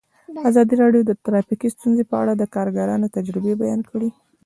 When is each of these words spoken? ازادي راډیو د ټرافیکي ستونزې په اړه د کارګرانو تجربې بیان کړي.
ازادي 0.49 0.73
راډیو 0.83 1.01
د 1.05 1.11
ټرافیکي 1.23 1.67
ستونزې 1.75 2.03
په 2.09 2.15
اړه 2.21 2.33
د 2.35 2.43
کارګرانو 2.55 3.13
تجربې 3.15 3.53
بیان 3.61 3.81
کړي. 3.89 4.09